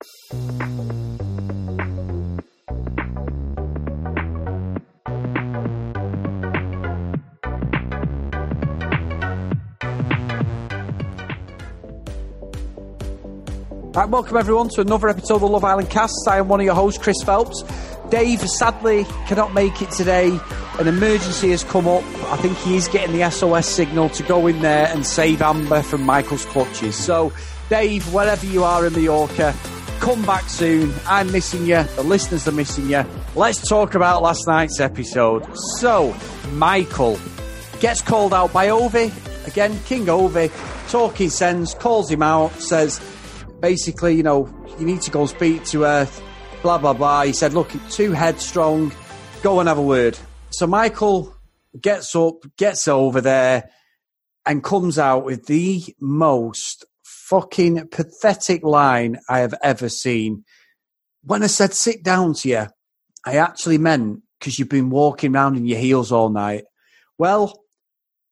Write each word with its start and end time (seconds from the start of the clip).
Right, 0.00 0.06
welcome 14.08 14.36
everyone 14.36 14.68
to 14.68 14.82
another 14.82 15.08
episode 15.08 15.42
of 15.42 15.42
Love 15.42 15.64
Island 15.64 15.90
cast. 15.90 16.14
I 16.28 16.38
am 16.38 16.46
one 16.46 16.60
of 16.60 16.64
your 16.64 16.76
hosts, 16.76 17.02
Chris 17.02 17.20
Phelps. 17.24 17.64
Dave 18.08 18.40
sadly 18.48 19.04
cannot 19.26 19.52
make 19.52 19.82
it 19.82 19.90
today. 19.90 20.38
An 20.78 20.86
emergency 20.86 21.50
has 21.50 21.64
come 21.64 21.88
up. 21.88 22.04
I 22.30 22.36
think 22.36 22.56
he 22.58 22.76
is 22.76 22.86
getting 22.86 23.18
the 23.18 23.28
SOS 23.28 23.66
signal 23.66 24.10
to 24.10 24.22
go 24.22 24.46
in 24.46 24.60
there 24.60 24.86
and 24.86 25.04
save 25.04 25.42
Amber 25.42 25.82
from 25.82 26.04
Michael's 26.04 26.44
clutches. 26.44 26.94
So, 26.94 27.32
Dave, 27.68 28.14
wherever 28.14 28.46
you 28.46 28.62
are 28.62 28.86
in 28.86 28.92
Mallorca, 28.92 29.56
come 30.00 30.24
back 30.24 30.48
soon. 30.48 30.92
I'm 31.06 31.30
missing 31.32 31.66
you. 31.66 31.82
The 31.82 32.02
listeners 32.02 32.46
are 32.48 32.52
missing 32.52 32.88
you. 32.88 33.04
Let's 33.34 33.66
talk 33.68 33.94
about 33.94 34.22
last 34.22 34.46
night's 34.46 34.80
episode. 34.80 35.46
So, 35.78 36.14
Michael 36.52 37.18
gets 37.80 38.00
called 38.00 38.32
out 38.32 38.52
by 38.52 38.68
Ovie. 38.68 39.12
Again, 39.46 39.78
King 39.84 40.08
Ovie, 40.08 40.50
talking 40.88 41.30
sense, 41.30 41.74
calls 41.74 42.10
him 42.10 42.22
out, 42.22 42.52
says, 42.54 43.00
basically, 43.60 44.14
you 44.14 44.22
know, 44.22 44.48
you 44.78 44.86
need 44.86 45.02
to 45.02 45.10
go 45.10 45.20
and 45.20 45.30
speak 45.30 45.64
to 45.66 45.82
her, 45.82 46.08
blah, 46.62 46.78
blah, 46.78 46.92
blah. 46.92 47.22
He 47.22 47.32
said, 47.32 47.54
look, 47.54 47.70
too 47.90 48.12
headstrong, 48.12 48.92
go 49.42 49.60
and 49.60 49.68
have 49.68 49.78
a 49.78 49.82
word. 49.82 50.18
So 50.50 50.66
Michael 50.66 51.34
gets 51.80 52.14
up, 52.14 52.34
gets 52.56 52.88
over 52.88 53.20
there, 53.20 53.70
and 54.46 54.62
comes 54.62 54.98
out 54.98 55.24
with 55.24 55.46
the 55.46 55.82
most 56.00 56.84
fucking 57.28 57.88
pathetic 57.88 58.62
line 58.62 59.18
I 59.28 59.40
have 59.40 59.54
ever 59.62 59.88
seen. 59.88 60.44
When 61.22 61.42
I 61.42 61.46
said 61.46 61.74
sit 61.74 62.02
down 62.02 62.34
to 62.34 62.48
you, 62.48 62.66
I 63.24 63.36
actually 63.36 63.78
meant 63.78 64.22
because 64.38 64.58
you've 64.58 64.68
been 64.68 64.90
walking 64.90 65.34
around 65.34 65.56
in 65.56 65.66
your 65.66 65.78
heels 65.78 66.12
all 66.12 66.30
night. 66.30 66.64
Well, 67.18 67.60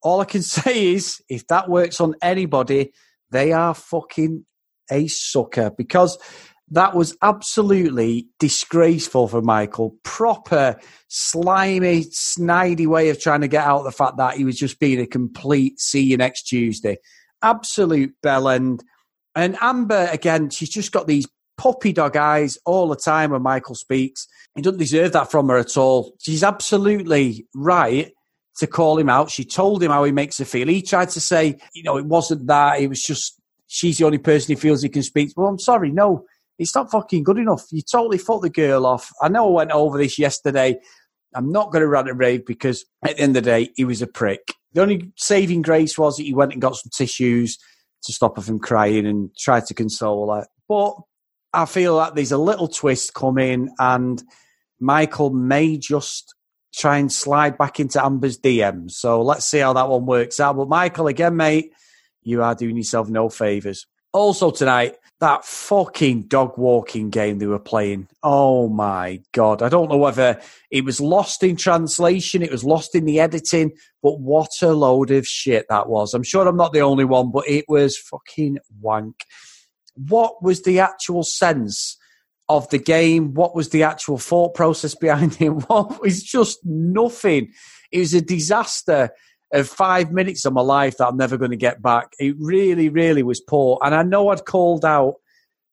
all 0.03 0.21
I 0.21 0.25
can 0.25 0.43
say 0.43 0.95
is 0.95 1.21
if 1.29 1.47
that 1.49 1.69
works 1.69 2.01
on 2.01 2.15
anybody, 2.23 2.93
they 3.31 3.53
are 3.53 3.75
fucking 3.75 4.47
a 4.91 5.09
sucker 5.09 5.71
because 5.77 6.17
that 6.71 6.95
was 6.95 7.17
absolutely 7.23 8.29
disgraceful 8.39 9.29
for 9.29 9.43
Michael. 9.43 9.97
Proper, 10.03 10.81
slimy, 11.09 12.05
snidey 12.05 12.87
way 12.87 13.11
of 13.11 13.21
trying 13.21 13.43
to 13.43 13.49
get 13.49 13.65
out 13.65 13.85
the 13.85 13.93
fact 13.93 14.17
that 14.17 14.37
he 14.37 14.45
was 14.45 14.59
just 14.59 14.81
being 14.81 15.01
a 15.01 15.07
complete 15.07 15.79
see 15.79 16.03
you 16.03 16.17
next 16.17 16.45
Tuesday. 16.45 16.99
Absolute 17.43 18.15
bellend. 18.25 18.81
And 19.35 19.57
Amber, 19.61 20.09
again, 20.11 20.51
she's 20.51 20.71
just 20.71 20.93
got 20.93 21.07
these 21.07 21.27
puppy 21.57 21.93
dog 21.93 22.17
eyes 22.17 22.59
all 22.65 22.89
the 22.89 22.97
time 22.97 23.31
when 23.31 23.43
Michael 23.43 23.75
speaks. 23.75 24.27
He 24.55 24.63
doesn't 24.63 24.79
deserve 24.79 25.13
that 25.13 25.31
from 25.31 25.49
her 25.49 25.59
at 25.59 25.77
all. 25.77 26.15
She's 26.21 26.43
absolutely 26.43 27.47
right 27.55 28.13
to 28.59 28.67
call 28.67 28.99
him 28.99 29.11
out. 29.11 29.31
She 29.31 29.45
told 29.45 29.83
him 29.83 29.91
how 29.91 30.05
he 30.05 30.13
makes 30.13 30.39
her 30.39 30.45
feel. 30.45 30.69
He 30.69 30.83
tried 30.83 31.11
to 31.11 31.21
say, 31.21 31.59
you 31.75 31.83
know, 31.83 31.97
it 31.99 32.07
wasn't 32.07 32.47
that. 32.47 32.81
It 32.81 32.89
was 32.89 33.03
just 33.03 33.39
she's 33.67 33.99
the 33.99 34.07
only 34.07 34.19
person 34.19 34.55
he 34.55 34.61
feels 34.61 34.83
he 34.83 34.89
can 34.89 35.03
speak. 35.03 35.33
Well, 35.37 35.49
I'm 35.49 35.59
sorry, 35.59 35.91
no, 35.91 36.25
it's 36.59 36.75
not 36.75 36.91
fucking 36.91 37.25
good 37.25 37.39
enough. 37.39 37.65
You 37.71 37.83
totally 37.83 38.19
fucked 38.19 38.43
the 38.43 38.51
girl 38.51 38.87
off. 38.87 39.11
I 39.21 39.29
know 39.29 39.49
I 39.49 39.53
went 39.53 39.73
over 39.73 39.99
this 39.99 40.19
yesterday. 40.19 40.79
I'm 41.35 41.53
not 41.53 41.71
going 41.71 41.83
to 41.83 41.89
rant 41.89 42.09
and 42.09 42.19
rave 42.19 42.47
because 42.47 42.85
at 43.05 43.17
the 43.17 43.23
end 43.23 43.37
of 43.37 43.45
the 43.45 43.51
day, 43.51 43.71
he 43.77 43.85
was 43.85 44.01
a 44.01 44.07
prick. 44.07 44.55
The 44.77 44.83
only 44.83 45.11
saving 45.17 45.63
grace 45.63 45.97
was 45.97 46.19
that 46.19 46.25
he 46.25 46.35
went 46.35 46.53
and 46.53 46.61
got 46.61 46.77
some 46.77 46.91
tissues 46.95 47.57
to 48.05 48.13
stop 48.13 48.37
her 48.37 48.43
from 48.43 48.59
crying 48.59 49.07
and 49.07 49.35
tried 49.35 49.65
to 49.67 49.75
console 49.75 50.31
her. 50.35 50.47
But 50.69 50.97
I 51.55 51.65
feel 51.65 51.95
like 51.95 52.15
there's 52.15 52.31
a 52.31 52.37
little 52.37 52.69
twist 52.69 53.15
coming 53.15 53.71
and 53.79 54.23
Michael 54.79 55.31
may 55.31 55.79
just 55.79 56.35
try 56.75 56.99
and 56.99 57.11
slide 57.11 57.57
back 57.57 57.81
into 57.81 58.05
Amber's 58.05 58.39
DMs. 58.39 58.91
So 58.91 59.23
let's 59.23 59.47
see 59.47 59.61
how 59.61 59.73
that 59.73 59.89
one 59.89 60.05
works 60.05 60.41
out. 60.41 60.59
But 60.59 60.69
Michael, 60.69 61.07
again, 61.07 61.37
mate, 61.37 61.73
you 62.23 62.43
are 62.43 62.55
doing 62.55 62.77
yourself 62.77 63.09
no 63.09 63.31
favours. 63.31 63.87
Also 64.13 64.51
tonight, 64.51 64.97
that 65.21 65.45
fucking 65.45 66.23
dog 66.23 66.59
walking 66.59 67.09
game 67.11 67.39
they 67.39 67.47
were 67.47 67.59
playing. 67.59 68.09
Oh 68.23 68.69
my 68.69 69.21
god! 69.33 69.63
I 69.63 69.69
don't 69.69 69.91
know 69.91 69.97
whether 69.97 70.41
it 70.71 70.85
was 70.85 71.01
lost 71.01 71.43
in 71.43 71.57
translation, 71.57 72.43
it 72.43 72.51
was 72.51 72.65
lost 72.65 72.95
in 72.95 73.05
the 73.07 73.21
editing, 73.21 73.73
but 74.03 74.21
what 74.21 74.51
a 74.63 74.73
load 74.73 75.11
of 75.11 75.27
shit 75.27 75.67
that 75.69 75.89
was. 75.89 76.13
I'm 76.13 76.23
sure 76.23 76.47
I'm 76.47 76.57
not 76.57 76.73
the 76.73 76.81
only 76.81 77.05
one, 77.05 77.31
but 77.31 77.49
it 77.49 77.65
was 77.69 77.97
fucking 77.97 78.59
wank. 78.81 79.25
What 79.95 80.43
was 80.43 80.63
the 80.63 80.81
actual 80.81 81.23
sense 81.23 81.97
of 82.49 82.69
the 82.69 82.79
game? 82.79 83.33
What 83.35 83.55
was 83.55 83.71
the 83.71 83.83
actual 83.83 84.19
thought 84.19 84.55
process 84.55 84.95
behind 84.95 85.41
it? 85.41 85.49
What 85.69 86.01
was 86.03 86.23
just 86.23 86.59
nothing. 86.65 87.53
It 87.91 88.01
was 88.01 88.15
a 88.15 88.21
disaster 88.21 89.11
of 89.53 89.69
five 89.69 90.13
minutes 90.13 90.45
of 90.45 90.53
my 90.53 90.61
life 90.61 90.97
that 90.97 91.07
I'm 91.07 91.17
never 91.17 91.37
going 91.37 91.53
to 91.53 91.57
get 91.57 91.81
back. 91.81 92.13
It 92.19 92.35
really, 92.39 92.89
really 92.89 93.23
was 93.23 93.41
poor. 93.41 93.79
And 93.83 93.95
I 93.95 94.03
know 94.03 94.29
I'd 94.29 94.45
called 94.45 94.85
out 94.85 95.15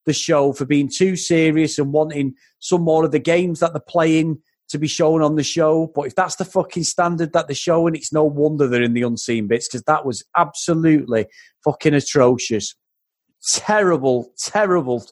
the 0.06 0.14
show 0.14 0.54
for 0.54 0.66
being 0.66 0.90
too 0.90 1.16
serious 1.16 1.80
and 1.80 1.92
wanting 1.92 2.36
some 2.60 2.82
more 2.82 3.06
of 3.06 3.12
the 3.12 3.20
games 3.20 3.60
that 3.60 3.74
they're 3.74 3.82
playing 3.88 4.40
to 4.70 4.78
be 4.78 4.88
shown 4.88 5.22
on 5.22 5.36
the 5.36 5.44
show. 5.44 5.92
But 5.94 6.08
if 6.08 6.16
that's 6.16 6.36
the 6.36 6.46
fucking 6.46 6.84
standard 6.84 7.34
that 7.34 7.48
they're 7.48 7.56
showing, 7.56 7.96
it's 7.96 8.14
no 8.14 8.24
wonder 8.24 8.68
they're 8.68 8.82
in 8.82 8.94
the 8.94 9.04
unseen 9.04 9.48
bits 9.48 9.68
because 9.68 9.84
that 9.84 10.06
was 10.06 10.24
absolutely 10.36 11.28
fucking 11.64 11.94
atrocious. 11.94 12.76
Terrible, 13.46 14.32
terrible 14.38 15.06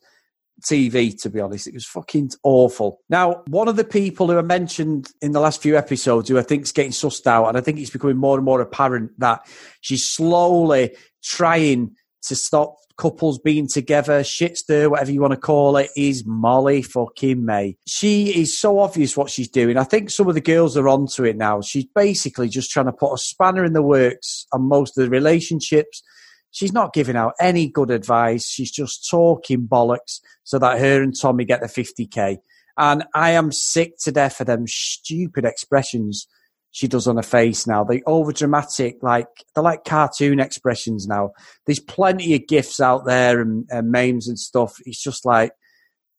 TV, 0.61 1.19
to 1.21 1.29
be 1.29 1.39
honest. 1.39 1.67
It 1.67 1.73
was 1.73 1.85
fucking 1.85 2.31
awful. 2.43 2.99
Now, 3.09 3.43
one 3.47 3.67
of 3.67 3.75
the 3.75 3.83
people 3.83 4.27
who 4.27 4.37
I 4.37 4.43
mentioned 4.43 5.09
in 5.21 5.31
the 5.31 5.39
last 5.39 5.61
few 5.61 5.77
episodes 5.77 6.29
who 6.29 6.37
I 6.37 6.43
think 6.43 6.63
is 6.63 6.71
getting 6.71 6.91
sussed 6.91 7.27
out, 7.27 7.47
and 7.47 7.57
I 7.57 7.61
think 7.61 7.79
it's 7.79 7.89
becoming 7.89 8.17
more 8.17 8.37
and 8.37 8.45
more 8.45 8.61
apparent 8.61 9.11
that 9.19 9.45
she's 9.81 10.07
slowly 10.07 10.95
trying 11.23 11.95
to 12.23 12.35
stop 12.35 12.77
couples 12.97 13.39
being 13.39 13.67
together, 13.67 14.23
shit 14.23 14.57
stir, 14.57 14.87
whatever 14.87 15.11
you 15.11 15.21
want 15.21 15.31
to 15.31 15.39
call 15.39 15.75
it, 15.77 15.89
is 15.97 16.23
Molly 16.25 16.83
fucking 16.83 17.43
Mae. 17.43 17.75
She 17.87 18.39
is 18.39 18.55
so 18.55 18.77
obvious 18.77 19.17
what 19.17 19.31
she's 19.31 19.49
doing. 19.49 19.75
I 19.75 19.83
think 19.83 20.11
some 20.11 20.27
of 20.27 20.35
the 20.35 20.41
girls 20.41 20.77
are 20.77 20.87
onto 20.87 21.23
it 21.23 21.35
now. 21.35 21.61
She's 21.61 21.85
basically 21.85 22.47
just 22.47 22.69
trying 22.69 22.85
to 22.85 22.93
put 22.93 23.13
a 23.13 23.17
spanner 23.17 23.65
in 23.65 23.73
the 23.73 23.81
works 23.81 24.45
on 24.53 24.67
most 24.67 24.97
of 24.97 25.03
the 25.03 25.09
relationships 25.09 26.03
She's 26.51 26.73
not 26.73 26.93
giving 26.93 27.15
out 27.15 27.33
any 27.39 27.67
good 27.67 27.91
advice. 27.91 28.47
She's 28.47 28.71
just 28.71 29.09
talking 29.09 29.67
bollocks 29.67 30.19
so 30.43 30.59
that 30.59 30.79
her 30.79 31.01
and 31.01 31.19
Tommy 31.19 31.45
get 31.45 31.61
the 31.61 31.67
50k. 31.67 32.37
And 32.77 33.03
I 33.13 33.31
am 33.31 33.51
sick 33.51 33.97
to 34.03 34.11
death 34.11 34.41
of 34.41 34.47
them 34.47 34.67
stupid 34.67 35.45
expressions 35.45 36.27
she 36.71 36.87
does 36.87 37.07
on 37.07 37.17
her 37.17 37.21
face 37.21 37.67
now. 37.67 37.83
They 37.83 38.01
over 38.05 38.31
dramatic, 38.31 38.97
like 39.01 39.27
they're 39.53 39.63
like 39.63 39.83
cartoon 39.83 40.39
expressions 40.39 41.05
now. 41.05 41.31
There's 41.65 41.79
plenty 41.79 42.33
of 42.33 42.47
gifs 42.47 42.79
out 42.79 43.05
there 43.05 43.41
and, 43.41 43.65
and 43.69 43.91
memes 43.91 44.27
and 44.27 44.39
stuff. 44.39 44.77
It's 44.85 45.01
just 45.01 45.25
like, 45.25 45.51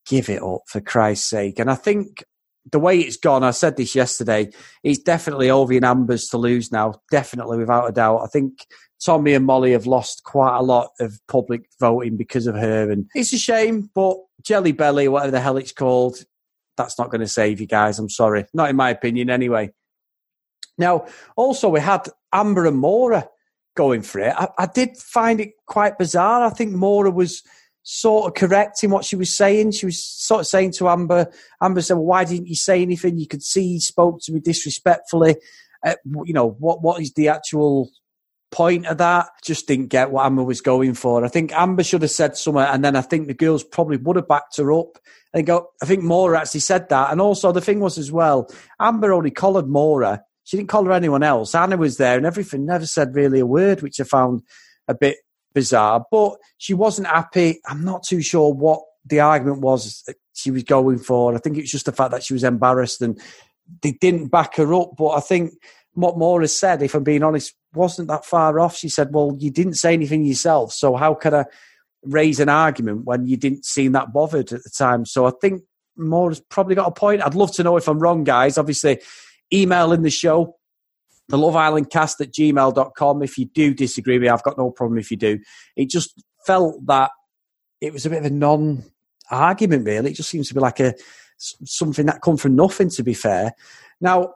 give 0.07 0.29
it 0.29 0.43
up 0.43 0.63
for 0.67 0.81
Christ's 0.81 1.31
sake. 1.31 1.59
And 1.59 1.71
I 1.71 1.75
think 1.75 2.25
the 2.71 2.79
way 2.79 2.99
it's 2.99 3.17
gone, 3.17 3.43
I 3.43 3.51
said 3.51 3.77
this 3.77 3.95
yesterday, 3.95 4.51
it's 4.83 5.01
definitely 5.01 5.51
Ovie 5.51 5.77
and 5.77 5.85
Amber's 5.85 6.29
to 6.29 6.39
lose 6.39 6.71
now. 6.71 6.95
Definitely, 7.11 7.59
without 7.59 7.89
a 7.89 7.93
doubt. 7.93 8.23
I 8.23 8.27
think 8.27 8.67
Tommy 9.05 9.35
and 9.35 9.45
Molly 9.45 9.73
have 9.73 9.87
lost 9.87 10.23
quite 10.25 10.57
a 10.57 10.63
lot 10.63 10.91
of 11.01 11.19
public 11.27 11.69
voting 11.81 12.17
because 12.17 12.47
of 12.47 12.55
her. 12.55 12.91
And 12.91 13.09
it's 13.15 13.33
a 13.33 13.39
shame, 13.39 13.91
but 13.95 14.17
Jelly 14.43 14.73
Belly, 14.73 15.09
whatever 15.09 15.33
the 15.33 15.41
hell 15.41 15.57
it's 15.57 15.73
called, 15.73 16.25
that's 16.77 16.99
not 16.99 17.11
going 17.11 17.21
to 17.21 17.29
save 17.29 17.61
you 17.61 17.67
guys. 17.67 17.99
I'm 17.99 18.09
sorry. 18.09 18.47
Not 18.55 18.71
in 18.71 18.77
my 18.77 18.91
opinion, 18.91 19.29
anyway. 19.29 19.73
Now, 20.79 21.07
also, 21.37 21.69
we 21.69 21.81
had 21.81 22.09
Amber 22.33 22.67
and 22.67 22.79
Maura 22.79 23.29
going 23.77 24.03
for 24.03 24.21
it. 24.21 24.35
I, 24.37 24.49
I 24.59 24.67
did 24.67 24.97
find 24.97 25.41
it 25.41 25.53
quite 25.67 25.99
bizarre. 25.99 26.45
I 26.45 26.51
think 26.51 26.73
Maura 26.73 27.11
was 27.11 27.43
sort 27.83 28.27
of 28.27 28.35
correcting 28.35 28.91
what 28.91 29.05
she 29.05 29.17
was 29.17 29.37
saying. 29.37 29.73
She 29.73 29.87
was 29.87 30.03
sort 30.03 30.41
of 30.41 30.47
saying 30.47 30.73
to 30.73 30.89
Amber, 30.89 31.31
Amber 31.63 31.83
said, 31.83 31.95
well, 31.95 32.07
why 32.07 32.25
didn't 32.25 32.49
you 32.49 32.57
say 32.57 32.83
anything? 32.83 33.19
You 33.19 33.27
could 33.27 33.43
see 33.43 33.75
he 33.75 33.81
spoke 33.81 34.21
to 34.23 34.33
me 34.33 34.41
disrespectfully. 34.41 35.37
Uh, 35.85 35.95
you 36.25 36.33
know, 36.33 36.51
what 36.51 36.83
what 36.83 37.01
is 37.01 37.13
the 37.15 37.29
actual 37.29 37.91
point 38.53 38.87
of 38.87 38.99
that. 38.99 39.31
Just 39.43 39.67
didn't 39.67 39.89
get 39.89 40.13
what 40.13 40.25
Amber 40.25 40.45
was 40.45 40.61
going 40.61 40.95
for. 40.95 41.25
I 41.25 41.29
think 41.29 41.53
Amber 41.53 41.83
should 41.83 42.03
have 42.03 42.11
said 42.13 42.37
something, 42.37 42.63
and 42.63 42.85
then 42.85 42.95
I 42.95 43.01
think 43.01 43.27
the 43.27 43.35
girls 43.35 43.65
probably 43.65 43.97
would 43.97 44.17
have 44.17 44.29
backed 44.29 44.59
her 44.59 44.73
up. 44.73 44.99
I 45.35 45.43
go. 45.43 45.71
I 45.83 45.87
think 45.87 46.05
Maura 46.05 46.39
actually 46.39 46.61
said 46.61 46.89
that, 46.91 47.11
and 47.11 47.21
also 47.21 47.51
the 47.51 47.61
thing 47.61 47.81
was 47.81 47.99
as 47.99 48.13
well. 48.13 48.49
Amber 48.79 49.13
only 49.13 49.33
collared 49.33 49.69
Maura. 49.69 50.23
She 50.45 50.57
didn't 50.57 50.69
collar 50.69 50.93
anyone 50.93 51.23
else. 51.23 51.55
Anna 51.55 51.77
was 51.77 51.97
there, 51.97 52.17
and 52.17 52.27
everything. 52.27 52.67
Never 52.67 52.87
said 52.87 53.15
really 53.15 53.41
a 53.41 53.47
word, 53.47 53.83
which 53.83 53.99
I 54.01 54.05
found 54.05 54.43
a 54.87 54.95
bit 54.95 55.17
bizarre. 55.55 56.05
But 56.11 56.37
she 56.59 56.75
wasn't 56.75 57.09
happy. 57.09 57.61
I'm 57.67 57.85
not 57.85 58.03
too 58.03 58.23
sure 58.23 58.53
what 58.53 58.81
the 59.05 59.21
argument 59.21 59.61
was 59.61 60.09
she 60.35 60.51
was 60.51 60.63
going 60.63 60.99
for. 60.99 61.35
I 61.35 61.39
think 61.39 61.57
it 61.57 61.63
was 61.63 61.71
just 61.71 61.87
the 61.87 61.93
fact 61.93 62.13
that 62.13 62.23
she 62.23 62.35
was 62.35 62.45
embarrassed 62.45 63.03
and 63.03 63.21
they 63.83 63.93
didn't 63.93 64.29
back 64.29 64.57
her 64.57 64.75
up. 64.75 64.91
But 64.97 65.11
I 65.11 65.21
think 65.21 65.53
what 65.95 66.19
Maura 66.19 66.49
said, 66.49 66.83
if 66.83 66.95
I'm 66.95 67.05
being 67.05 67.23
honest, 67.23 67.55
wasn't 67.75 68.09
that 68.09 68.25
far 68.25 68.61
off. 68.61 68.77
She 68.77 68.89
said, 68.89 69.13
Well, 69.13 69.37
you 69.39 69.51
didn't 69.51 69.75
say 69.75 69.93
anything 69.93 70.25
yourself, 70.25 70.73
so 70.73 70.97
how 70.97 71.15
can 71.15 71.35
I 71.35 71.45
raise 72.03 72.41
an 72.41 72.49
argument 72.49 73.05
when 73.05 73.27
you 73.27 73.37
didn't 73.37 73.65
seem 73.65 73.93
that 73.93 74.13
bothered 74.13 74.53
at 74.53 74.63
the 74.63 74.71
time. 74.71 75.05
So 75.05 75.27
I 75.27 75.33
think 75.41 75.63
Maura's 75.97 76.41
probably 76.41 76.75
got 76.75 76.89
a 76.89 76.93
point. 76.93 77.23
I'd 77.23 77.35
love 77.35 77.53
to 77.55 77.63
know 77.63 77.77
if 77.77 77.89
I'm 77.89 77.99
wrong, 77.99 78.25
guys. 78.25 78.59
Obviously, 78.59 79.01
email 79.53 79.93
in 79.93 80.03
the 80.03 80.11
show, 80.11 80.57
the 81.33 81.39
Love 81.39 81.57
Island 81.57 81.89
cast 81.89 82.21
at 82.21 82.31
gmail.com. 82.31 83.23
If 83.23 83.39
you 83.39 83.47
do 83.47 83.73
disagree 83.73 84.17
with 84.17 84.23
me, 84.25 84.29
I've 84.29 84.43
got 84.43 84.59
no 84.59 84.71
problem 84.71 84.99
if 84.99 85.11
you 85.11 85.17
do. 85.17 85.41
It 85.77 85.89
just 85.89 86.23
felt 86.47 86.85
that 86.85 87.11
it 87.81 87.91
was 87.91 88.05
a 88.05 88.11
bit 88.11 88.19
of 88.19 88.27
a 88.27 88.31
non 88.31 88.85
argument, 89.31 89.87
really. 89.87 90.11
It 90.11 90.17
just 90.17 90.29
seems 90.29 90.49
to 90.49 90.55
be 90.55 90.61
like 90.61 90.79
a 90.79 90.95
something 91.39 92.05
that 92.05 92.21
come 92.21 92.37
from 92.37 92.55
nothing, 92.55 92.91
to 92.91 93.03
be 93.03 93.15
fair. 93.15 93.53
Now, 93.99 94.35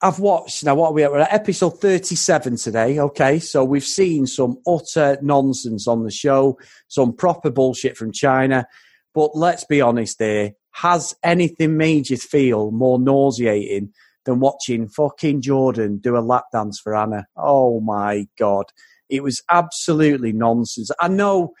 I've 0.00 0.18
watched 0.18 0.64
now 0.64 0.74
what 0.76 0.88
are 0.88 0.92
we 0.94 1.04
at? 1.04 1.12
We're 1.12 1.20
at 1.20 1.34
episode 1.34 1.78
37 1.78 2.56
today. 2.56 2.98
Okay, 2.98 3.38
so 3.38 3.62
we've 3.62 3.84
seen 3.84 4.26
some 4.26 4.58
utter 4.66 5.18
nonsense 5.20 5.86
on 5.86 6.04
the 6.04 6.10
show, 6.10 6.58
some 6.88 7.12
proper 7.12 7.50
bullshit 7.50 7.98
from 7.98 8.12
China. 8.12 8.66
But 9.12 9.36
let's 9.36 9.64
be 9.64 9.82
honest 9.82 10.22
here. 10.22 10.52
Has 10.70 11.14
anything 11.22 11.76
made 11.76 12.08
you 12.08 12.16
feel 12.16 12.70
more 12.70 12.98
nauseating 12.98 13.92
than 14.26 14.40
watching 14.40 14.88
fucking 14.88 15.40
Jordan 15.40 15.98
do 15.98 16.16
a 16.16 16.20
lap 16.20 16.44
dance 16.52 16.78
for 16.78 16.94
Anna? 16.94 17.26
Oh 17.36 17.80
my 17.80 18.26
God. 18.38 18.66
It 19.08 19.22
was 19.22 19.42
absolutely 19.48 20.32
nonsense. 20.32 20.90
I 21.00 21.08
know 21.08 21.54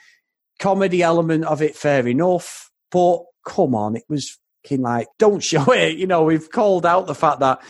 comedy 0.58 1.02
element 1.02 1.44
of 1.44 1.62
it, 1.62 1.76
fair 1.76 2.06
enough, 2.06 2.70
but 2.90 3.20
come 3.46 3.74
on, 3.74 3.96
it 3.96 4.04
was 4.08 4.38
fucking 4.64 4.82
like, 4.82 5.08
don't 5.18 5.40
show 5.42 5.72
it. 5.72 5.96
You 5.96 6.06
know, 6.06 6.24
we've 6.24 6.50
called 6.50 6.84
out 6.84 7.06
the 7.06 7.14
fact 7.14 7.40
that 7.40 7.62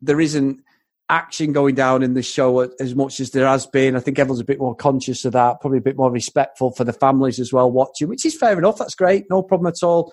there 0.00 0.20
isn't 0.20 0.60
action 1.08 1.52
going 1.52 1.74
down 1.74 2.02
in 2.02 2.14
the 2.14 2.22
show 2.22 2.60
as 2.80 2.94
much 2.94 3.20
as 3.20 3.30
there 3.30 3.46
has 3.46 3.66
been. 3.66 3.96
I 3.96 4.00
think 4.00 4.18
everyone's 4.18 4.40
a 4.40 4.44
bit 4.44 4.58
more 4.58 4.74
conscious 4.74 5.24
of 5.24 5.32
that, 5.34 5.60
probably 5.60 5.78
a 5.78 5.82
bit 5.82 5.96
more 5.96 6.10
respectful 6.10 6.72
for 6.72 6.84
the 6.84 6.92
families 6.92 7.38
as 7.38 7.52
well 7.52 7.70
watching, 7.70 8.08
which 8.08 8.24
is 8.24 8.36
fair 8.36 8.58
enough. 8.58 8.78
That's 8.78 8.94
great, 8.94 9.24
no 9.30 9.42
problem 9.42 9.68
at 9.68 9.86
all. 9.86 10.12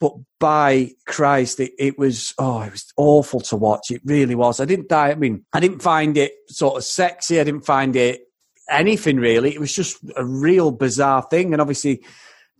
But 0.00 0.14
by 0.38 0.92
Christ, 1.06 1.60
it, 1.60 1.72
it 1.78 1.98
was 1.98 2.34
oh, 2.38 2.62
it 2.62 2.72
was 2.72 2.92
awful 2.96 3.40
to 3.42 3.56
watch. 3.56 3.90
It 3.90 4.00
really 4.04 4.34
was. 4.34 4.58
I 4.58 4.64
didn't 4.64 4.88
die. 4.88 5.10
I 5.10 5.14
mean, 5.14 5.44
I 5.52 5.60
didn't 5.60 5.82
find 5.82 6.16
it 6.16 6.32
sort 6.48 6.76
of 6.76 6.84
sexy. 6.84 7.38
I 7.38 7.44
didn't 7.44 7.66
find 7.66 7.94
it 7.94 8.22
anything 8.70 9.16
really. 9.18 9.52
It 9.54 9.60
was 9.60 9.74
just 9.74 9.98
a 10.16 10.24
real 10.24 10.70
bizarre 10.70 11.22
thing. 11.22 11.52
And 11.52 11.60
obviously, 11.60 12.02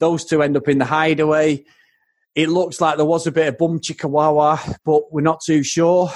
those 0.00 0.24
two 0.24 0.42
end 0.42 0.56
up 0.56 0.68
in 0.68 0.78
the 0.78 0.84
hideaway. 0.84 1.64
It 2.34 2.48
looks 2.48 2.80
like 2.80 2.96
there 2.96 3.06
was 3.06 3.26
a 3.26 3.32
bit 3.32 3.48
of 3.48 3.58
bum 3.58 3.80
chickawawa, 3.80 4.76
but 4.84 5.12
we're 5.12 5.20
not 5.22 5.40
too 5.44 5.62
sure. 5.62 6.10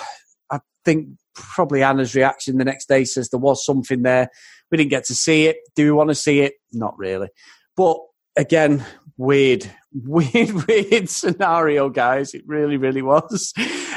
I 0.51 0.61
think 0.85 1.09
probably 1.35 1.83
Anna's 1.83 2.15
reaction 2.15 2.59
the 2.59 2.65
next 2.65 2.87
day 2.87 3.05
says 3.05 3.31
there 3.31 3.41
was 3.41 3.65
something 3.65 4.03
there. 4.03 4.29
We 4.71 4.79
didn't 4.79 4.91
get 4.91 5.05
to 5.07 5.15
see 5.15 5.47
it. 5.47 5.57
Do 5.75 5.85
we 5.85 5.93
want 5.93 6.11
to 6.11 6.15
see 6.15 6.41
it? 6.41 6.55
Not 6.73 6.97
really. 6.99 7.29
But 7.77 7.99
again, 8.37 8.85
weird, 9.17 9.71
weird, 9.93 10.67
weird 10.67 11.09
scenario, 11.09 11.89
guys. 11.89 12.35
It 12.35 12.43
really, 12.47 12.77
really 12.77 13.03
was. 13.03 13.53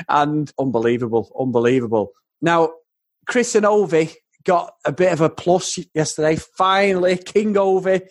And 0.07 0.51
unbelievable, 0.59 1.31
unbelievable. 1.39 2.11
Now, 2.41 2.71
Chris 3.27 3.55
and 3.55 3.65
Ovie 3.65 4.13
got 4.43 4.73
a 4.85 4.91
bit 4.91 5.11
of 5.11 5.21
a 5.21 5.29
plus 5.29 5.77
yesterday. 5.93 6.35
Finally, 6.35 7.17
King 7.17 7.57
Ovie 7.57 8.01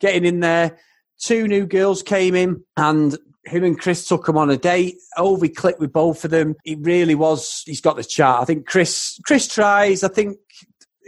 getting 0.00 0.24
in 0.24 0.40
there. 0.40 0.78
Two 1.22 1.46
new 1.46 1.66
girls 1.66 2.02
came 2.02 2.34
in 2.34 2.64
and 2.76 3.16
him 3.44 3.64
and 3.64 3.78
Chris 3.78 4.06
took 4.06 4.28
him 4.28 4.38
on 4.38 4.50
a 4.50 4.56
date. 4.56 4.96
Ovie 5.16 5.48
clicked 5.48 5.80
with 5.80 5.92
both 5.92 6.24
of 6.24 6.30
them. 6.30 6.54
It 6.64 6.78
really 6.80 7.14
was. 7.14 7.62
He's 7.66 7.80
got 7.80 7.96
the 7.96 8.04
chart. 8.04 8.42
I 8.42 8.44
think 8.44 8.66
Chris 8.66 9.18
Chris 9.26 9.48
tries. 9.48 10.04
I 10.04 10.08
think 10.08 10.38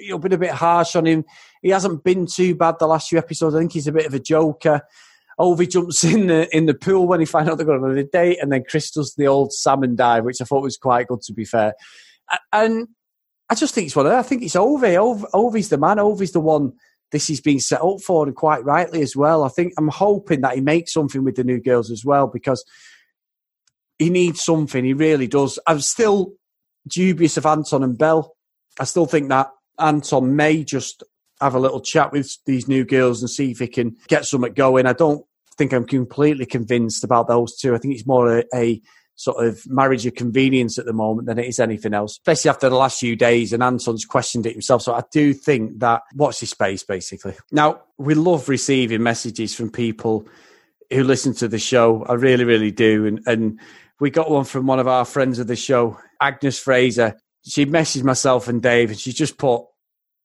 you've 0.04 0.20
been 0.20 0.32
a 0.32 0.38
bit 0.38 0.50
harsh 0.50 0.96
on 0.96 1.06
him. 1.06 1.24
He 1.62 1.70
hasn't 1.70 2.04
been 2.04 2.26
too 2.26 2.54
bad 2.54 2.76
the 2.78 2.86
last 2.86 3.08
few 3.08 3.18
episodes. 3.18 3.54
I 3.54 3.58
think 3.58 3.72
he's 3.72 3.86
a 3.86 3.92
bit 3.92 4.06
of 4.06 4.14
a 4.14 4.20
joker. 4.20 4.82
Ovie 5.38 5.66
jumps 5.66 6.04
in 6.04 6.28
the 6.28 6.56
in 6.56 6.66
the 6.66 6.74
pool 6.74 7.06
when 7.06 7.20
he 7.20 7.26
finds 7.26 7.50
out 7.50 7.56
they're 7.56 7.66
going 7.66 7.82
on 7.82 7.96
a 7.96 8.04
date, 8.04 8.38
and 8.40 8.52
then 8.52 8.64
Chris 8.68 8.90
does 8.90 9.14
the 9.16 9.26
old 9.26 9.52
salmon 9.52 9.96
dive, 9.96 10.24
which 10.24 10.40
I 10.40 10.44
thought 10.44 10.62
was 10.62 10.76
quite 10.76 11.08
good. 11.08 11.22
To 11.22 11.32
be 11.32 11.44
fair, 11.44 11.74
and 12.52 12.88
I 13.50 13.54
just 13.54 13.74
think 13.74 13.86
it's 13.86 13.96
one. 13.96 14.06
Of, 14.06 14.12
I 14.12 14.22
think 14.22 14.42
it's 14.42 14.56
Ovie. 14.56 14.96
Ovie's 14.96 15.68
the 15.68 15.78
man. 15.78 15.98
Ovie's 15.98 16.32
the 16.32 16.40
one 16.40 16.72
this 17.12 17.30
is 17.30 17.40
being 17.40 17.60
set 17.60 17.82
up 17.82 18.00
for, 18.00 18.26
and 18.26 18.34
quite 18.34 18.64
rightly 18.64 19.02
as 19.02 19.14
well. 19.14 19.44
I 19.44 19.48
think 19.48 19.72
I'm 19.78 19.88
hoping 19.88 20.40
that 20.40 20.54
he 20.54 20.60
makes 20.60 20.92
something 20.92 21.24
with 21.24 21.36
the 21.36 21.44
new 21.44 21.60
girls 21.60 21.90
as 21.90 22.04
well 22.04 22.26
because 22.26 22.64
he 23.98 24.10
needs 24.10 24.42
something. 24.42 24.84
He 24.84 24.94
really 24.94 25.26
does. 25.26 25.58
I'm 25.66 25.80
still 25.80 26.32
dubious 26.88 27.36
of 27.36 27.46
Anton 27.46 27.82
and 27.82 27.96
Belle. 27.96 28.34
I 28.78 28.84
still 28.84 29.06
think 29.06 29.28
that 29.28 29.50
Anton 29.78 30.36
may 30.36 30.64
just 30.64 31.02
have 31.40 31.54
a 31.54 31.60
little 31.60 31.80
chat 31.80 32.12
with 32.12 32.38
these 32.46 32.68
new 32.68 32.84
girls 32.84 33.20
and 33.20 33.30
see 33.30 33.50
if 33.50 33.58
he 33.58 33.66
can 33.66 33.96
get 34.08 34.24
something 34.24 34.52
going. 34.52 34.86
I 34.86 34.92
don't 34.92 35.24
think 35.56 35.72
I'm 35.72 35.86
completely 35.86 36.46
convinced 36.46 37.04
about 37.04 37.28
those 37.28 37.56
two. 37.56 37.74
I 37.74 37.78
think 37.78 37.94
it's 37.94 38.06
more 38.06 38.38
a, 38.38 38.44
a 38.54 38.80
sort 39.16 39.46
of 39.46 39.64
marriage 39.68 40.06
of 40.06 40.14
convenience 40.14 40.78
at 40.78 40.86
the 40.86 40.92
moment 40.92 41.26
than 41.26 41.38
it 41.38 41.46
is 41.46 41.60
anything 41.60 41.94
else, 41.94 42.12
especially 42.12 42.50
after 42.50 42.68
the 42.68 42.76
last 42.76 42.98
few 42.98 43.16
days. 43.16 43.52
And 43.52 43.62
Anton's 43.62 44.04
questioned 44.04 44.46
it 44.46 44.52
himself. 44.52 44.82
So 44.82 44.94
I 44.94 45.02
do 45.12 45.32
think 45.32 45.80
that 45.80 46.02
watch 46.14 46.40
his 46.40 46.50
space, 46.50 46.82
basically. 46.82 47.34
Now, 47.52 47.82
we 47.98 48.14
love 48.14 48.48
receiving 48.48 49.02
messages 49.02 49.54
from 49.54 49.70
people 49.70 50.26
who 50.92 51.04
listen 51.04 51.34
to 51.34 51.48
the 51.48 51.58
show. 51.58 52.04
I 52.04 52.14
really, 52.14 52.44
really 52.44 52.70
do. 52.70 53.06
And, 53.06 53.20
and 53.26 53.60
we 54.00 54.10
got 54.10 54.30
one 54.30 54.44
from 54.44 54.66
one 54.66 54.80
of 54.80 54.88
our 54.88 55.04
friends 55.04 55.38
of 55.38 55.46
the 55.46 55.56
show, 55.56 55.98
Agnes 56.20 56.58
Fraser. 56.58 57.16
She 57.46 57.66
messaged 57.66 58.04
myself 58.04 58.48
and 58.48 58.62
Dave, 58.62 58.90
and 58.90 58.98
she 58.98 59.12
just 59.12 59.38
put, 59.38 59.64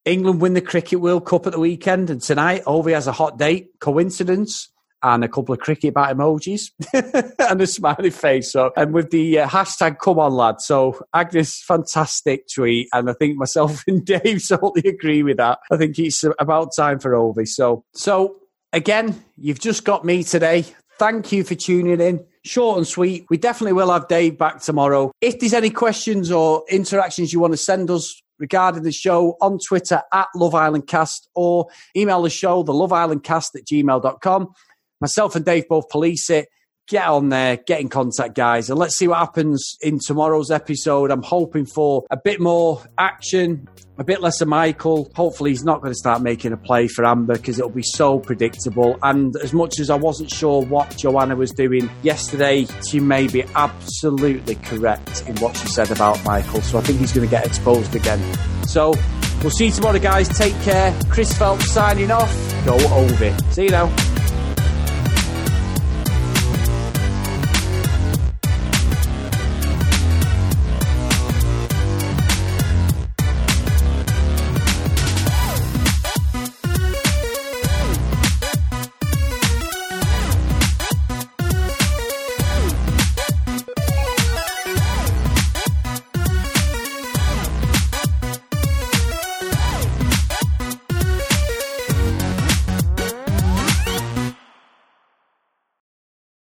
England 0.06 0.42
win 0.42 0.54
the 0.54 0.62
Cricket 0.62 1.02
World 1.02 1.26
Cup 1.26 1.46
at 1.48 1.54
the 1.54 1.60
weekend, 1.60 2.10
and 2.10 2.22
tonight 2.22 2.64
Ovie 2.66 2.94
has 2.94 3.08
a 3.08 3.12
hot 3.12 3.38
date. 3.38 3.80
Coincidence? 3.80 4.70
and 5.02 5.24
a 5.24 5.30
couple 5.30 5.54
of 5.54 5.60
cricket 5.60 5.94
bat 5.94 6.16
emojis 6.16 6.72
and 7.50 7.62
a 7.62 7.68
smiley 7.68 8.10
face. 8.10 8.52
So, 8.52 8.72
and 8.76 8.94
with 8.94 9.12
the 9.12 9.40
uh, 9.40 9.48
hashtag 9.48 10.00
"Come 10.00 10.20
on, 10.20 10.34
lad." 10.34 10.62
So, 10.62 11.00
Agnes, 11.14 11.62
fantastic 11.62 12.48
tweet, 12.54 12.90
and 12.94 13.10
I 13.10 13.14
think 13.14 13.38
myself 13.38 13.84
and 13.88 14.06
Dave 14.06 14.46
totally 14.48 14.90
agree 14.90 15.24
with 15.24 15.38
that. 15.38 15.60
I 15.72 15.78
think 15.78 15.98
it's 16.00 16.24
about 16.40 16.76
time 16.76 17.00
for 17.00 17.16
Ovie. 17.16 17.46
So, 17.46 17.86
so 17.94 18.38
again, 18.74 19.24
you've 19.38 19.60
just 19.60 19.84
got 19.84 20.06
me 20.06 20.24
today. 20.24 20.66
Thank 20.98 21.32
you 21.32 21.44
for 21.44 21.56
tuning 21.56 22.02
in. 22.02 22.26
Short 22.46 22.78
and 22.78 22.88
sweet. 22.88 23.26
We 23.30 23.38
definitely 23.38 23.74
will 23.74 23.92
have 23.92 24.08
Dave 24.08 24.38
back 24.38 24.62
tomorrow. 24.62 25.12
If 25.22 25.40
there's 25.40 25.54
any 25.54 25.70
questions 25.70 26.32
or 26.32 26.64
interactions 26.70 27.34
you 27.34 27.40
want 27.40 27.54
to 27.54 27.58
send 27.58 27.92
us, 27.92 28.22
regarding 28.40 28.84
the 28.84 28.92
show 28.92 29.38
on 29.42 29.60
Twitter 29.60 30.02
at 30.12 30.28
Love 30.36 30.56
Island 30.56 30.88
Cast 30.88 31.30
or 31.36 31.68
email 31.96 32.22
the 32.22 32.30
show, 32.30 32.64
the 32.64 32.74
Love 32.74 32.94
Island 32.94 33.24
Cast 33.24 33.56
at 33.56 33.66
gmail.com. 33.66 34.54
Myself 35.02 35.36
and 35.36 35.46
Dave 35.46 35.68
both 35.68 35.90
police 35.90 36.30
it. 36.30 36.48
Get 36.90 37.06
on 37.06 37.30
there, 37.30 37.56
get 37.56 37.82
in 37.82 37.88
contact, 37.88 38.34
guys, 38.34 38.72
and 38.72 38.80
let's 38.80 38.98
see 38.98 39.08
what 39.08 39.20
happens 39.20 39.78
in 39.80 40.00
tomorrow's 40.00 40.50
episode. 40.50 41.12
I'm 41.12 41.22
hoping 41.22 41.68
for 41.68 42.04
a 42.10 42.18
bit 42.18 42.42
more 42.42 42.84
action, 42.98 43.70
a 44.00 44.04
bit 44.04 44.22
less 44.22 44.42
of 44.42 44.48
Michael. 44.48 45.12
Hopefully, 45.14 45.52
he's 45.52 45.64
not 45.64 45.82
going 45.82 45.92
to 45.92 45.98
start 45.98 46.24
making 46.24 46.52
a 46.52 46.58
play 46.58 46.88
for 46.88 47.06
Amber 47.06 47.36
because 47.36 47.60
it'll 47.60 47.70
be 47.70 47.84
so 47.84 48.18
predictable. 48.18 48.98
And 49.04 49.36
as 49.36 49.54
much 49.54 49.80
as 49.80 49.92
I 49.92 49.96
wasn't 49.98 50.32
sure 50.32 50.64
what 50.64 50.98
Joanna 50.98 51.36
was 51.36 51.52
doing 51.52 51.92
yesterday, 52.02 52.66
she 52.90 53.00
may 53.00 53.28
be 53.28 53.44
absolutely 53.54 54.56
correct 54.56 55.28
in 55.28 55.38
what 55.38 55.56
she 55.58 55.68
said 55.68 55.92
about 55.92 56.24
Michael. 56.26 56.64
So 56.64 56.80
I 56.80 56.82
think 56.82 56.98
he's 57.02 57.14
going 57.14 57.28
to 57.28 57.30
get 57.30 57.46
exposed 57.46 57.96
again. 57.96 58.20
So 58.68 58.96
we'll 59.44 59.52
see 59.52 59.68
you 59.68 59.72
tomorrow, 59.72 60.00
guys. 60.00 60.28
Take 60.28 60.60
care. 60.64 60.92
Chris 61.10 61.38
Phelps 61.38 61.70
signing 61.70 62.10
off. 62.10 62.36
Go 62.66 62.74
over. 62.96 63.38
See 63.52 63.66
you 63.66 63.70
now. 63.70 64.09